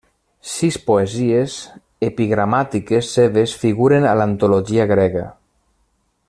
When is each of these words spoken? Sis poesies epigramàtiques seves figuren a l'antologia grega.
Sis 0.51 0.77
poesies 0.85 1.57
epigramàtiques 2.07 3.11
seves 3.19 3.55
figuren 3.65 4.09
a 4.13 4.15
l'antologia 4.23 4.89
grega. 4.95 5.29